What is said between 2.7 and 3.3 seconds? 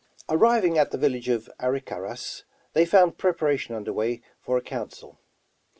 they found